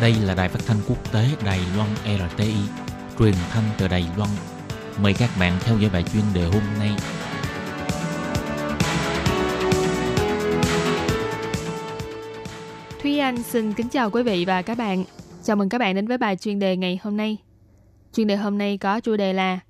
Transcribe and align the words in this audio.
Đây 0.00 0.14
là 0.24 0.34
đài 0.34 0.48
phát 0.48 0.60
thanh 0.66 0.76
quốc 0.88 1.12
tế 1.12 1.28
Đài 1.44 1.60
Loan 1.76 1.88
RTI, 2.04 2.54
truyền 3.18 3.34
thanh 3.50 3.64
từ 3.78 3.88
Đài 3.88 4.06
Loan. 4.16 4.30
Mời 5.02 5.14
các 5.18 5.30
bạn 5.40 5.52
theo 5.60 5.78
dõi 5.78 5.90
bài 5.92 6.04
chuyên 6.12 6.22
đề 6.34 6.44
hôm 6.44 6.62
nay. 6.78 6.90
Thúy 13.02 13.18
Anh 13.18 13.42
xin 13.42 13.72
kính 13.72 13.88
chào 13.88 14.10
quý 14.10 14.22
vị 14.22 14.44
và 14.44 14.62
các 14.62 14.78
bạn. 14.78 15.04
Chào 15.42 15.56
mừng 15.56 15.68
các 15.68 15.78
bạn 15.78 15.94
đến 15.94 16.06
với 16.06 16.18
bài 16.18 16.36
chuyên 16.36 16.58
đề 16.58 16.76
ngày 16.76 16.98
hôm 17.02 17.16
nay. 17.16 17.36
Chuyên 18.12 18.26
đề 18.26 18.36
hôm 18.36 18.58
nay 18.58 18.78
có 18.78 19.00
chủ 19.00 19.16
đề 19.16 19.32
là 19.32 19.60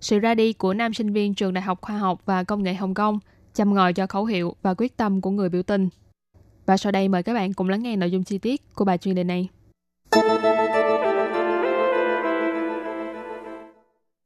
sự 0.00 0.18
ra 0.18 0.34
đi 0.34 0.52
của 0.52 0.74
nam 0.74 0.94
sinh 0.94 1.12
viên 1.12 1.34
trường 1.34 1.54
Đại 1.54 1.62
học 1.62 1.78
Khoa 1.80 1.98
học 1.98 2.20
và 2.24 2.44
Công 2.44 2.62
nghệ 2.62 2.74
Hồng 2.74 2.94
Kông 2.94 3.18
chăm 3.54 3.74
ngòi 3.74 3.92
cho 3.92 4.06
khẩu 4.06 4.24
hiệu 4.24 4.56
và 4.62 4.74
quyết 4.74 4.96
tâm 4.96 5.20
của 5.20 5.30
người 5.30 5.48
biểu 5.48 5.62
tình. 5.62 5.88
Và 6.66 6.76
sau 6.76 6.92
đây 6.92 7.08
mời 7.08 7.22
các 7.22 7.34
bạn 7.34 7.52
cùng 7.52 7.68
lắng 7.68 7.82
nghe 7.82 7.96
nội 7.96 8.10
dung 8.10 8.24
chi 8.24 8.38
tiết 8.38 8.74
của 8.74 8.84
bài 8.84 8.98
chuyên 8.98 9.14
đề 9.14 9.24
này. 9.24 9.48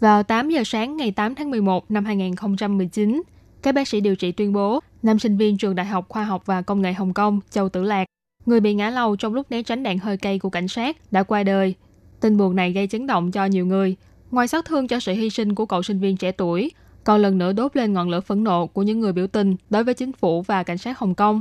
Vào 0.02 0.22
8 0.22 0.50
giờ 0.50 0.62
sáng 0.64 0.96
ngày 0.96 1.10
8 1.10 1.34
tháng 1.34 1.50
11 1.50 1.90
năm 1.90 2.04
2019, 2.04 3.22
các 3.62 3.74
bác 3.74 3.88
sĩ 3.88 4.00
điều 4.00 4.16
trị 4.16 4.32
tuyên 4.32 4.52
bố 4.52 4.80
nam 5.02 5.18
sinh 5.18 5.36
viên 5.36 5.58
trường 5.58 5.74
Đại 5.74 5.86
học 5.86 6.08
Khoa 6.08 6.24
học 6.24 6.46
và 6.46 6.62
Công 6.62 6.82
nghệ 6.82 6.92
Hồng 6.92 7.14
Kông 7.14 7.40
Châu 7.50 7.68
Tử 7.68 7.82
Lạc, 7.82 8.04
người 8.46 8.60
bị 8.60 8.74
ngã 8.74 8.90
lầu 8.90 9.16
trong 9.16 9.34
lúc 9.34 9.50
né 9.50 9.62
tránh 9.62 9.82
đạn 9.82 9.98
hơi 9.98 10.16
cay 10.16 10.38
của 10.38 10.50
cảnh 10.50 10.68
sát, 10.68 10.96
đã 11.12 11.22
qua 11.22 11.42
đời. 11.42 11.74
Tin 12.20 12.36
buồn 12.36 12.56
này 12.56 12.72
gây 12.72 12.86
chấn 12.86 13.06
động 13.06 13.30
cho 13.30 13.44
nhiều 13.44 13.66
người. 13.66 13.96
Ngoài 14.30 14.48
xót 14.48 14.64
thương 14.64 14.88
cho 14.88 15.00
sự 15.00 15.12
hy 15.12 15.30
sinh 15.30 15.54
của 15.54 15.66
cậu 15.66 15.82
sinh 15.82 15.98
viên 15.98 16.16
trẻ 16.16 16.32
tuổi, 16.32 16.70
còn 17.04 17.20
lần 17.20 17.38
nữa 17.38 17.52
đốt 17.52 17.76
lên 17.76 17.92
ngọn 17.92 18.10
lửa 18.10 18.20
phẫn 18.20 18.44
nộ 18.44 18.66
của 18.66 18.82
những 18.82 19.00
người 19.00 19.12
biểu 19.12 19.26
tình 19.26 19.56
đối 19.70 19.84
với 19.84 19.94
chính 19.94 20.12
phủ 20.12 20.42
và 20.42 20.62
cảnh 20.62 20.78
sát 20.78 20.98
Hồng 20.98 21.14
Kông. 21.14 21.40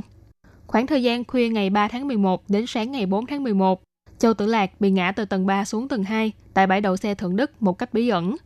Khoảng 0.66 0.86
thời 0.86 1.02
gian 1.02 1.24
khuya 1.24 1.48
ngày 1.48 1.70
3 1.70 1.88
tháng 1.88 2.08
11 2.08 2.42
đến 2.48 2.64
sáng 2.66 2.92
ngày 2.92 3.06
4 3.06 3.26
tháng 3.26 3.42
11, 3.42 3.82
Châu 4.18 4.34
Tử 4.34 4.46
Lạc 4.46 4.80
bị 4.80 4.90
ngã 4.90 5.12
từ 5.12 5.24
tầng 5.24 5.46
3 5.46 5.64
xuống 5.64 5.88
tầng 5.88 6.04
2 6.04 6.32
tại 6.54 6.66
bãi 6.66 6.80
đậu 6.80 6.96
xe 6.96 7.14
Thượng 7.14 7.36
Đức 7.36 7.62
một 7.62 7.78
cách 7.78 7.94
bí 7.94 8.08
ẩn. 8.08 8.36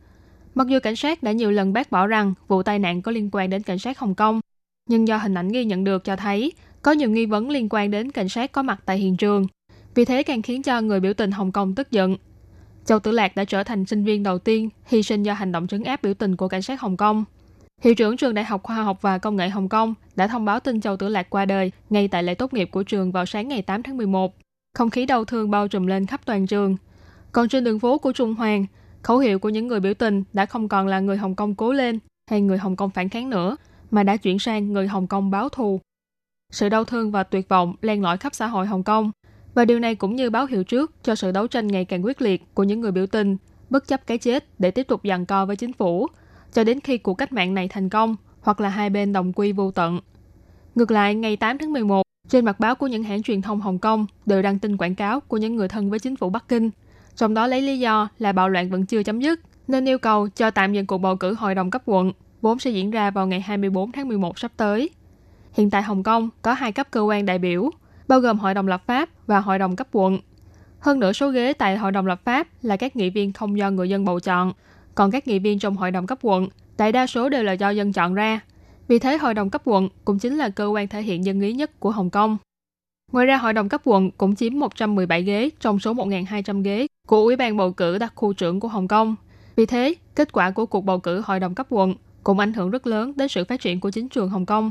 Mặc 0.56 0.66
dù 0.66 0.78
cảnh 0.82 0.96
sát 0.96 1.22
đã 1.22 1.32
nhiều 1.32 1.50
lần 1.50 1.72
bác 1.72 1.90
bỏ 1.90 2.06
rằng 2.06 2.34
vụ 2.48 2.62
tai 2.62 2.78
nạn 2.78 3.02
có 3.02 3.12
liên 3.12 3.28
quan 3.32 3.50
đến 3.50 3.62
cảnh 3.62 3.78
sát 3.78 3.98
Hồng 3.98 4.14
Kông, 4.14 4.40
nhưng 4.88 5.08
do 5.08 5.16
hình 5.16 5.34
ảnh 5.34 5.48
ghi 5.48 5.64
nhận 5.64 5.84
được 5.84 6.04
cho 6.04 6.16
thấy 6.16 6.52
có 6.82 6.92
nhiều 6.92 7.10
nghi 7.10 7.26
vấn 7.26 7.50
liên 7.50 7.68
quan 7.70 7.90
đến 7.90 8.10
cảnh 8.10 8.28
sát 8.28 8.52
có 8.52 8.62
mặt 8.62 8.80
tại 8.84 8.98
hiện 8.98 9.16
trường. 9.16 9.46
Vì 9.94 10.04
thế 10.04 10.22
càng 10.22 10.42
khiến 10.42 10.62
cho 10.62 10.80
người 10.80 11.00
biểu 11.00 11.14
tình 11.14 11.30
Hồng 11.30 11.52
Kông 11.52 11.74
tức 11.74 11.90
giận. 11.90 12.16
Châu 12.84 12.98
Tử 12.98 13.12
Lạc 13.12 13.36
đã 13.36 13.44
trở 13.44 13.64
thành 13.64 13.86
sinh 13.86 14.04
viên 14.04 14.22
đầu 14.22 14.38
tiên 14.38 14.68
hy 14.86 15.02
sinh 15.02 15.22
do 15.22 15.32
hành 15.32 15.52
động 15.52 15.66
trấn 15.66 15.84
áp 15.84 16.02
biểu 16.02 16.14
tình 16.14 16.36
của 16.36 16.48
cảnh 16.48 16.62
sát 16.62 16.80
Hồng 16.80 16.96
Kông. 16.96 17.24
Hiệu 17.82 17.94
trưởng 17.94 18.16
trường 18.16 18.34
Đại 18.34 18.44
học 18.44 18.62
Khoa 18.62 18.77
học 18.77 19.02
và 19.02 19.18
Công 19.18 19.36
nghệ 19.36 19.48
Hồng 19.48 19.68
Kông 19.68 19.94
đã 20.16 20.27
thông 20.27 20.44
báo 20.44 20.60
tin 20.60 20.80
Châu 20.80 20.96
Tử 20.96 21.08
Lạc 21.08 21.30
qua 21.30 21.44
đời 21.44 21.72
ngay 21.90 22.08
tại 22.08 22.22
lễ 22.22 22.34
tốt 22.34 22.52
nghiệp 22.52 22.68
của 22.72 22.82
trường 22.82 23.12
vào 23.12 23.27
sáng 23.27 23.48
ngày 23.48 23.62
8 23.62 23.82
tháng 23.82 23.96
11. 23.96 24.34
Không 24.74 24.90
khí 24.90 25.06
đau 25.06 25.24
thương 25.24 25.50
bao 25.50 25.68
trùm 25.68 25.86
lên 25.86 26.06
khắp 26.06 26.20
toàn 26.24 26.46
trường. 26.46 26.77
Còn 27.32 27.48
trên 27.48 27.64
đường 27.64 27.78
phố 27.78 27.98
của 27.98 28.12
Trung 28.12 28.34
Hoàng, 28.34 28.66
khẩu 29.06 29.18
hiệu 29.18 29.38
của 29.38 29.48
những 29.48 29.66
người 29.66 29.80
biểu 29.80 29.94
tình 29.94 30.24
đã 30.32 30.46
không 30.46 30.68
còn 30.68 30.86
là 30.86 31.00
người 31.00 31.16
Hồng 31.16 31.34
Kông 31.34 31.54
cố 31.54 31.72
lên 31.72 31.98
hay 32.30 32.40
người 32.40 32.58
Hồng 32.58 32.76
Kông 32.76 32.90
phản 32.90 33.08
kháng 33.08 33.30
nữa, 33.30 33.56
mà 33.90 34.02
đã 34.02 34.16
chuyển 34.16 34.38
sang 34.38 34.72
người 34.72 34.88
Hồng 34.88 35.06
Kông 35.06 35.30
báo 35.30 35.48
thù. 35.48 35.80
Sự 36.52 36.68
đau 36.68 36.84
thương 36.84 37.10
và 37.10 37.22
tuyệt 37.22 37.48
vọng 37.48 37.74
len 37.82 38.02
lỏi 38.02 38.16
khắp 38.16 38.34
xã 38.34 38.46
hội 38.46 38.66
Hồng 38.66 38.82
Kông, 38.82 39.10
và 39.54 39.64
điều 39.64 39.78
này 39.78 39.94
cũng 39.94 40.16
như 40.16 40.30
báo 40.30 40.46
hiệu 40.46 40.64
trước 40.64 40.92
cho 41.02 41.14
sự 41.14 41.32
đấu 41.32 41.46
tranh 41.46 41.66
ngày 41.66 41.84
càng 41.84 42.04
quyết 42.04 42.22
liệt 42.22 42.54
của 42.54 42.64
những 42.64 42.80
người 42.80 42.92
biểu 42.92 43.06
tình, 43.06 43.36
bất 43.70 43.88
chấp 43.88 44.06
cái 44.06 44.18
chết 44.18 44.44
để 44.58 44.70
tiếp 44.70 44.88
tục 44.88 45.00
giằng 45.04 45.27
co 45.27 45.46
với 45.46 45.56
chính 45.56 45.72
phủ, 45.72 46.06
cho 46.52 46.64
đến 46.64 46.80
khi 46.80 46.98
cuộc 46.98 47.14
cách 47.14 47.32
mạng 47.32 47.54
này 47.54 47.68
thành 47.68 47.88
công 47.88 48.16
hoặc 48.40 48.60
là 48.60 48.68
hai 48.68 48.90
bên 48.90 49.12
đồng 49.12 49.32
quy 49.32 49.52
vô 49.52 49.70
tận. 49.70 50.00
Ngược 50.74 50.90
lại, 50.90 51.14
ngày 51.14 51.36
8 51.36 51.58
tháng 51.58 51.72
11, 51.72 52.02
trên 52.28 52.44
mặt 52.44 52.60
báo 52.60 52.74
của 52.74 52.86
những 52.86 53.02
hãng 53.02 53.22
truyền 53.22 53.42
thông 53.42 53.60
Hồng 53.60 53.78
Kông 53.78 54.06
đều 54.27 54.42
đăng 54.42 54.58
tin 54.58 54.77
quảng 54.77 54.94
cáo 54.94 55.20
của 55.20 55.36
những 55.36 55.56
người 55.56 55.68
thân 55.68 55.90
với 55.90 55.98
chính 55.98 56.16
phủ 56.16 56.30
Bắc 56.30 56.48
Kinh, 56.48 56.70
trong 57.17 57.34
đó 57.34 57.47
lấy 57.47 57.62
lý 57.62 57.78
do 57.78 58.09
là 58.19 58.33
bạo 58.33 58.48
loạn 58.48 58.70
vẫn 58.70 58.86
chưa 58.86 59.03
chấm 59.03 59.20
dứt, 59.20 59.41
nên 59.69 59.89
yêu 59.89 59.98
cầu 59.98 60.28
cho 60.28 60.50
tạm 60.50 60.72
dừng 60.72 60.86
cuộc 60.86 60.98
bầu 60.98 61.17
cử 61.17 61.34
hội 61.34 61.55
đồng 61.55 61.70
cấp 61.70 61.83
quận, 61.86 62.13
vốn 62.42 62.58
sẽ 62.58 62.70
diễn 62.70 62.90
ra 62.90 63.11
vào 63.11 63.27
ngày 63.27 63.40
24 63.40 63.92
tháng 63.92 64.08
11 64.08 64.39
sắp 64.39 64.52
tới. 64.57 64.90
Hiện 65.52 65.70
tại 65.70 65.83
Hồng 65.83 66.02
Kông 66.02 66.30
có 66.42 66.52
hai 66.52 66.73
cấp 66.73 66.89
cơ 66.90 67.01
quan 67.01 67.27
đại 67.27 67.39
biểu, 67.39 67.70
bao 68.08 68.20
gồm 68.20 68.39
Hội 68.39 68.55
đồng 68.55 68.68
lập 68.68 68.83
pháp 68.86 69.08
và 69.27 69.40
Hội 69.40 69.58
đồng 69.58 69.77
cấp 69.77 69.89
quận. 69.92 70.18
Hơn 70.79 71.01
nửa 71.01 71.13
số 71.13 71.30
ghế 71.30 71.52
tại 71.52 71.77
Hội 71.77 71.92
đồng 71.92 72.07
lập 72.07 72.20
pháp 72.24 72.48
là 72.63 72.77
các 72.77 72.96
nghị 72.96 73.11
viên 73.11 73.33
không 73.33 73.58
do 73.58 73.70
người 73.70 73.89
dân 73.89 74.05
bầu 74.05 74.20
chọn, 74.20 74.52
còn 74.95 75.11
các 75.11 75.29
nghị 75.29 75.39
viên 75.39 75.58
trong 75.58 75.77
Hội 75.77 75.90
đồng 75.90 76.07
cấp 76.07 76.19
quận 76.23 76.48
đại 76.79 76.92
đa 76.92 77.07
số 77.07 77.29
đều 77.29 77.42
là 77.42 77.52
do 77.52 77.70
dân 77.70 77.92
chọn 77.92 78.14
ra. 78.14 78.40
Vì 78.89 78.98
thế 78.98 79.17
Hội 79.17 79.35
đồng 79.35 79.51
cấp 79.51 79.63
quận 79.64 79.89
cũng 80.05 80.19
chính 80.19 80.36
là 80.36 80.48
cơ 80.48 80.67
quan 80.67 80.89
thể 80.89 81.02
hiện 81.02 81.24
dân 81.24 81.40
ý 81.40 81.52
nhất 81.52 81.80
của 81.80 81.90
Hồng 81.90 82.11
Kông. 82.11 82.36
Ngoài 83.13 83.27
ra, 83.27 83.36
Hội 83.36 83.52
đồng 83.52 83.69
cấp 83.69 83.80
quận 83.85 84.11
cũng 84.11 84.36
chiếm 84.36 84.58
117 84.58 85.23
ghế 85.23 85.51
trong 85.61 85.79
số 85.79 85.95
1.200 85.95 86.63
ghế 86.63 86.86
của 87.06 87.17
Ủy 87.17 87.36
ban 87.36 87.56
bầu 87.56 87.72
cử 87.72 87.98
đặc 87.98 88.12
khu 88.14 88.33
trưởng 88.33 88.61
của 88.61 88.68
Hồng 88.68 88.89
Kông. 88.89 89.17
Vì 89.56 89.67
thế, 89.67 89.94
kết 90.14 90.33
quả 90.33 90.50
của 90.50 90.67
cuộc 90.67 90.84
bầu 90.84 90.98
cử 90.98 91.22
Hội 91.24 91.40
đồng 91.40 91.55
cấp 91.55 91.67
quận 91.70 91.94
cũng 92.24 92.39
ảnh 92.39 92.52
hưởng 92.52 92.70
rất 92.70 92.86
lớn 92.86 93.12
đến 93.17 93.28
sự 93.28 93.44
phát 93.44 93.61
triển 93.61 93.80
của 93.80 93.90
chính 93.90 94.08
trường 94.08 94.28
Hồng 94.28 94.46
Kông. 94.46 94.70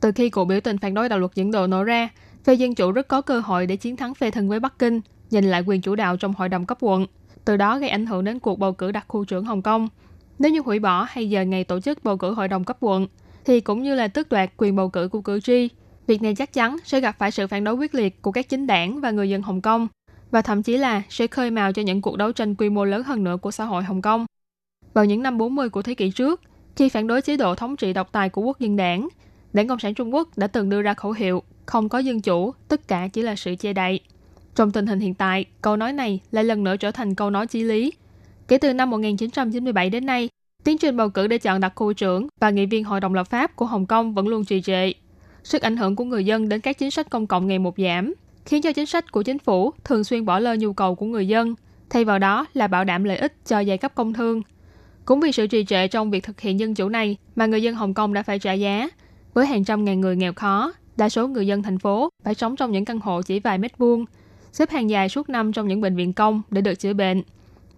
Từ 0.00 0.12
khi 0.12 0.30
cuộc 0.30 0.44
biểu 0.44 0.60
tình 0.60 0.78
phản 0.78 0.94
đối 0.94 1.08
đạo 1.08 1.18
luật 1.18 1.34
dẫn 1.34 1.50
độ 1.50 1.66
nổ 1.66 1.84
ra, 1.84 2.08
phe 2.44 2.54
dân 2.54 2.74
chủ 2.74 2.92
rất 2.92 3.08
có 3.08 3.20
cơ 3.20 3.40
hội 3.40 3.66
để 3.66 3.76
chiến 3.76 3.96
thắng 3.96 4.14
phe 4.14 4.30
thân 4.30 4.48
với 4.48 4.60
Bắc 4.60 4.78
Kinh, 4.78 5.00
giành 5.28 5.44
lại 5.44 5.62
quyền 5.66 5.80
chủ 5.80 5.94
đạo 5.94 6.16
trong 6.16 6.34
Hội 6.34 6.48
đồng 6.48 6.66
cấp 6.66 6.78
quận, 6.80 7.06
từ 7.44 7.56
đó 7.56 7.78
gây 7.78 7.88
ảnh 7.88 8.06
hưởng 8.06 8.24
đến 8.24 8.38
cuộc 8.38 8.58
bầu 8.58 8.72
cử 8.72 8.92
đặc 8.92 9.04
khu 9.08 9.24
trưởng 9.24 9.44
Hồng 9.44 9.62
Kông. 9.62 9.88
Nếu 10.38 10.52
như 10.52 10.60
hủy 10.60 10.78
bỏ 10.78 11.06
hay 11.08 11.30
giờ 11.30 11.42
ngày 11.42 11.64
tổ 11.64 11.80
chức 11.80 12.04
bầu 12.04 12.16
cử 12.16 12.34
Hội 12.34 12.48
đồng 12.48 12.64
cấp 12.64 12.76
quận, 12.80 13.06
thì 13.44 13.60
cũng 13.60 13.82
như 13.82 13.94
là 13.94 14.08
tước 14.08 14.28
đoạt 14.28 14.50
quyền 14.56 14.76
bầu 14.76 14.88
cử 14.88 15.08
của 15.08 15.20
cử 15.20 15.40
tri, 15.40 15.68
việc 16.06 16.22
này 16.22 16.34
chắc 16.34 16.52
chắn 16.52 16.76
sẽ 16.84 17.00
gặp 17.00 17.16
phải 17.18 17.30
sự 17.30 17.46
phản 17.46 17.64
đối 17.64 17.74
quyết 17.74 17.94
liệt 17.94 18.22
của 18.22 18.32
các 18.32 18.48
chính 18.48 18.66
đảng 18.66 19.00
và 19.00 19.10
người 19.10 19.30
dân 19.30 19.42
Hồng 19.42 19.60
Kông, 19.60 19.88
và 20.30 20.42
thậm 20.42 20.62
chí 20.62 20.76
là 20.76 21.02
sẽ 21.08 21.26
khơi 21.26 21.50
mào 21.50 21.72
cho 21.72 21.82
những 21.82 22.02
cuộc 22.02 22.16
đấu 22.16 22.32
tranh 22.32 22.54
quy 22.54 22.68
mô 22.68 22.84
lớn 22.84 23.02
hơn 23.02 23.24
nữa 23.24 23.36
của 23.42 23.50
xã 23.50 23.64
hội 23.64 23.84
Hồng 23.84 24.02
Kông. 24.02 24.26
Vào 24.94 25.04
những 25.04 25.22
năm 25.22 25.38
40 25.38 25.68
của 25.68 25.82
thế 25.82 25.94
kỷ 25.94 26.10
trước, 26.10 26.40
khi 26.76 26.88
phản 26.88 27.06
đối 27.06 27.22
chế 27.22 27.36
độ 27.36 27.54
thống 27.54 27.76
trị 27.76 27.92
độc 27.92 28.12
tài 28.12 28.28
của 28.28 28.42
quốc 28.42 28.60
dân 28.60 28.76
đảng, 28.76 29.08
Đảng 29.52 29.68
Cộng 29.68 29.78
sản 29.78 29.94
Trung 29.94 30.14
Quốc 30.14 30.38
đã 30.38 30.46
từng 30.46 30.68
đưa 30.68 30.82
ra 30.82 30.94
khẩu 30.94 31.12
hiệu 31.12 31.42
không 31.66 31.88
có 31.88 31.98
dân 31.98 32.20
chủ, 32.20 32.54
tất 32.68 32.88
cả 32.88 33.08
chỉ 33.12 33.22
là 33.22 33.36
sự 33.36 33.54
che 33.54 33.72
đậy. 33.72 34.00
Trong 34.54 34.70
tình 34.70 34.86
hình 34.86 35.00
hiện 35.00 35.14
tại, 35.14 35.44
câu 35.62 35.76
nói 35.76 35.92
này 35.92 36.20
lại 36.30 36.44
lần 36.44 36.64
nữa 36.64 36.76
trở 36.76 36.90
thành 36.90 37.14
câu 37.14 37.30
nói 37.30 37.46
chí 37.46 37.62
lý. 37.62 37.92
Kể 38.48 38.58
từ 38.58 38.72
năm 38.72 38.90
1997 38.90 39.90
đến 39.90 40.06
nay, 40.06 40.28
tiến 40.64 40.78
trình 40.78 40.96
bầu 40.96 41.08
cử 41.08 41.26
để 41.26 41.38
chọn 41.38 41.60
đặc 41.60 41.72
khu 41.74 41.92
trưởng 41.92 42.26
và 42.40 42.50
nghị 42.50 42.66
viên 42.66 42.84
Hội 42.84 43.00
đồng 43.00 43.14
lập 43.14 43.24
pháp 43.24 43.56
của 43.56 43.66
Hồng 43.66 43.86
Kông 43.86 44.14
vẫn 44.14 44.28
luôn 44.28 44.44
trì 44.44 44.62
trệ. 44.62 44.92
Sức 45.42 45.62
ảnh 45.62 45.76
hưởng 45.76 45.96
của 45.96 46.04
người 46.04 46.24
dân 46.24 46.48
đến 46.48 46.60
các 46.60 46.78
chính 46.78 46.90
sách 46.90 47.10
công 47.10 47.26
cộng 47.26 47.46
ngày 47.46 47.58
một 47.58 47.74
giảm, 47.78 48.14
khiến 48.46 48.62
cho 48.62 48.72
chính 48.72 48.86
sách 48.86 49.12
của 49.12 49.22
chính 49.22 49.38
phủ 49.38 49.72
thường 49.84 50.04
xuyên 50.04 50.24
bỏ 50.24 50.38
lơ 50.38 50.54
nhu 50.54 50.72
cầu 50.72 50.94
của 50.94 51.06
người 51.06 51.28
dân, 51.28 51.54
thay 51.90 52.04
vào 52.04 52.18
đó 52.18 52.46
là 52.54 52.66
bảo 52.66 52.84
đảm 52.84 53.04
lợi 53.04 53.16
ích 53.16 53.34
cho 53.46 53.60
giai 53.60 53.78
cấp 53.78 53.92
công 53.94 54.12
thương. 54.12 54.42
Cũng 55.04 55.20
vì 55.20 55.32
sự 55.32 55.46
trì 55.46 55.64
trệ 55.64 55.88
trong 55.88 56.10
việc 56.10 56.24
thực 56.24 56.40
hiện 56.40 56.60
dân 56.60 56.74
chủ 56.74 56.88
này 56.88 57.16
mà 57.36 57.46
người 57.46 57.62
dân 57.62 57.74
Hồng 57.74 57.94
Kông 57.94 58.14
đã 58.14 58.22
phải 58.22 58.38
trả 58.38 58.52
giá. 58.52 58.88
Với 59.34 59.46
hàng 59.46 59.64
trăm 59.64 59.84
ngàn 59.84 60.00
người 60.00 60.16
nghèo 60.16 60.32
khó, 60.32 60.72
đa 60.96 61.08
số 61.08 61.28
người 61.28 61.46
dân 61.46 61.62
thành 61.62 61.78
phố 61.78 62.08
phải 62.24 62.34
sống 62.34 62.56
trong 62.56 62.72
những 62.72 62.84
căn 62.84 63.00
hộ 63.00 63.22
chỉ 63.22 63.40
vài 63.40 63.58
mét 63.58 63.78
vuông, 63.78 64.04
xếp 64.52 64.70
hàng 64.70 64.90
dài 64.90 65.08
suốt 65.08 65.28
năm 65.28 65.52
trong 65.52 65.68
những 65.68 65.80
bệnh 65.80 65.96
viện 65.96 66.12
công 66.12 66.42
để 66.50 66.60
được 66.60 66.74
chữa 66.74 66.92
bệnh. 66.92 67.22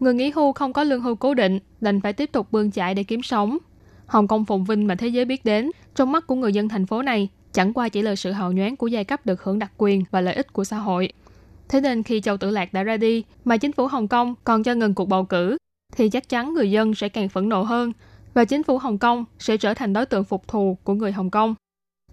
Người 0.00 0.14
nghỉ 0.14 0.30
hưu 0.30 0.52
không 0.52 0.72
có 0.72 0.84
lương 0.84 1.00
hưu 1.00 1.14
cố 1.14 1.34
định, 1.34 1.58
đành 1.80 2.00
phải 2.00 2.12
tiếp 2.12 2.32
tục 2.32 2.52
bươn 2.52 2.70
chải 2.70 2.94
để 2.94 3.02
kiếm 3.02 3.22
sống. 3.22 3.58
Hồng 4.06 4.28
Kông 4.28 4.44
phồn 4.44 4.64
vinh 4.64 4.86
mà 4.86 4.94
thế 4.94 5.08
giới 5.08 5.24
biết 5.24 5.44
đến, 5.44 5.70
trong 5.94 6.12
mắt 6.12 6.26
của 6.26 6.34
người 6.34 6.52
dân 6.52 6.68
thành 6.68 6.86
phố 6.86 7.02
này 7.02 7.28
chẳng 7.52 7.72
qua 7.72 7.88
chỉ 7.88 8.02
là 8.02 8.16
sự 8.16 8.32
hào 8.32 8.52
nhoáng 8.52 8.76
của 8.76 8.86
giai 8.86 9.04
cấp 9.04 9.26
được 9.26 9.42
hưởng 9.42 9.58
đặc 9.58 9.72
quyền 9.78 10.04
và 10.10 10.20
lợi 10.20 10.34
ích 10.34 10.52
của 10.52 10.64
xã 10.64 10.76
hội. 10.76 11.12
Thế 11.68 11.80
nên 11.80 12.02
khi 12.02 12.20
Châu 12.20 12.36
Tử 12.36 12.50
Lạc 12.50 12.72
đã 12.72 12.82
ra 12.82 12.96
đi, 12.96 13.24
mà 13.44 13.56
chính 13.56 13.72
phủ 13.72 13.86
Hồng 13.86 14.08
Kông 14.08 14.34
còn 14.44 14.62
cho 14.62 14.74
ngừng 14.74 14.94
cuộc 14.94 15.08
bầu 15.08 15.24
cử, 15.24 15.56
thì 15.96 16.08
chắc 16.08 16.28
chắn 16.28 16.54
người 16.54 16.70
dân 16.70 16.94
sẽ 16.94 17.08
càng 17.08 17.28
phẫn 17.28 17.48
nộ 17.48 17.62
hơn 17.62 17.92
và 18.34 18.44
chính 18.44 18.62
phủ 18.62 18.78
Hồng 18.78 18.98
Kông 18.98 19.24
sẽ 19.38 19.56
trở 19.56 19.74
thành 19.74 19.92
đối 19.92 20.06
tượng 20.06 20.24
phục 20.24 20.48
thù 20.48 20.78
của 20.84 20.94
người 20.94 21.12
Hồng 21.12 21.30
Kông. 21.30 21.54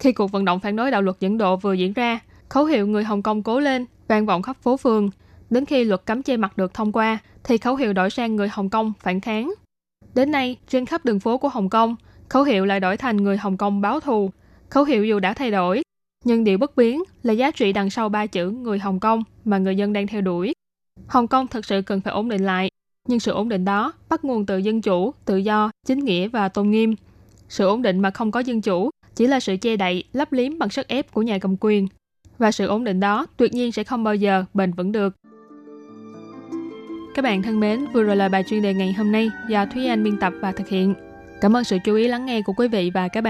Khi 0.00 0.12
cuộc 0.12 0.32
vận 0.32 0.44
động 0.44 0.60
phản 0.60 0.76
đối 0.76 0.90
đạo 0.90 1.02
luật 1.02 1.20
dẫn 1.20 1.38
độ 1.38 1.56
vừa 1.56 1.72
diễn 1.72 1.92
ra, 1.92 2.20
khẩu 2.48 2.64
hiệu 2.64 2.86
người 2.86 3.04
Hồng 3.04 3.22
Kông 3.22 3.42
cố 3.42 3.60
lên 3.60 3.86
vang 4.08 4.26
vọng 4.26 4.42
khắp 4.42 4.56
phố 4.62 4.76
phường. 4.76 5.10
Đến 5.50 5.64
khi 5.64 5.84
luật 5.84 6.06
cấm 6.06 6.22
che 6.22 6.36
mặt 6.36 6.56
được 6.56 6.74
thông 6.74 6.92
qua, 6.92 7.18
thì 7.44 7.58
khẩu 7.58 7.76
hiệu 7.76 7.92
đổi 7.92 8.10
sang 8.10 8.36
người 8.36 8.48
Hồng 8.48 8.70
Kông 8.70 8.92
phản 9.00 9.20
kháng. 9.20 9.54
Đến 10.14 10.30
nay, 10.30 10.56
trên 10.68 10.86
khắp 10.86 11.04
đường 11.04 11.20
phố 11.20 11.38
của 11.38 11.48
Hồng 11.48 11.68
Kông, 11.68 11.96
khẩu 12.28 12.42
hiệu 12.42 12.66
lại 12.66 12.80
đổi 12.80 12.96
thành 12.96 13.16
người 13.16 13.36
Hồng 13.36 13.56
Kông 13.56 13.80
báo 13.80 14.00
thù. 14.00 14.30
Khẩu 14.70 14.84
hiệu 14.84 15.04
dù 15.04 15.20
đã 15.20 15.34
thay 15.34 15.50
đổi, 15.50 15.82
nhưng 16.24 16.44
điều 16.44 16.58
bất 16.58 16.76
biến 16.76 17.02
là 17.22 17.32
giá 17.32 17.50
trị 17.50 17.72
đằng 17.72 17.90
sau 17.90 18.08
ba 18.08 18.26
chữ 18.26 18.50
người 18.50 18.78
Hồng 18.78 19.00
Kông 19.00 19.22
mà 19.44 19.58
người 19.58 19.76
dân 19.76 19.92
đang 19.92 20.06
theo 20.06 20.20
đuổi. 20.20 20.52
Hồng 21.06 21.28
Kông 21.28 21.46
thực 21.46 21.64
sự 21.64 21.82
cần 21.82 22.00
phải 22.00 22.12
ổn 22.12 22.28
định 22.28 22.44
lại, 22.44 22.70
nhưng 23.08 23.20
sự 23.20 23.32
ổn 23.32 23.48
định 23.48 23.64
đó 23.64 23.92
bắt 24.08 24.24
nguồn 24.24 24.46
từ 24.46 24.58
dân 24.58 24.82
chủ, 24.82 25.14
tự 25.24 25.36
do, 25.36 25.70
chính 25.86 25.98
nghĩa 25.98 26.28
và 26.28 26.48
tôn 26.48 26.70
nghiêm. 26.70 26.94
Sự 27.48 27.66
ổn 27.66 27.82
định 27.82 28.00
mà 28.00 28.10
không 28.10 28.30
có 28.30 28.40
dân 28.40 28.60
chủ 28.60 28.90
chỉ 29.14 29.26
là 29.26 29.40
sự 29.40 29.56
che 29.56 29.76
đậy, 29.76 30.04
lấp 30.12 30.32
liếm 30.32 30.58
bằng 30.58 30.70
sức 30.70 30.88
ép 30.88 31.12
của 31.12 31.22
nhà 31.22 31.38
cầm 31.38 31.56
quyền. 31.60 31.88
Và 32.38 32.52
sự 32.52 32.66
ổn 32.66 32.84
định 32.84 33.00
đó 33.00 33.26
tuyệt 33.36 33.54
nhiên 33.54 33.72
sẽ 33.72 33.84
không 33.84 34.04
bao 34.04 34.14
giờ 34.14 34.44
bền 34.54 34.72
vững 34.72 34.92
được. 34.92 35.14
Các 37.14 37.22
bạn 37.22 37.42
thân 37.42 37.60
mến, 37.60 37.86
vừa 37.92 38.02
rồi 38.02 38.16
là 38.16 38.28
bài 38.28 38.44
chuyên 38.46 38.62
đề 38.62 38.74
ngày 38.74 38.92
hôm 38.92 39.12
nay 39.12 39.30
do 39.48 39.66
Thúy 39.66 39.86
Anh 39.86 40.04
biên 40.04 40.18
tập 40.18 40.32
và 40.40 40.52
thực 40.52 40.68
hiện. 40.68 40.94
Cảm 41.40 41.56
ơn 41.56 41.64
sự 41.64 41.78
chú 41.84 41.94
ý 41.94 42.08
lắng 42.08 42.26
nghe 42.26 42.42
của 42.42 42.52
quý 42.52 42.68
vị 42.68 42.90
và 42.94 43.08
các 43.08 43.20
bạn. 43.20 43.28